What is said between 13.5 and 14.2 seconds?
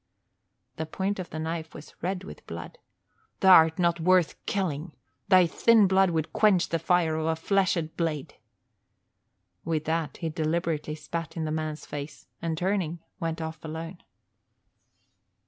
alone.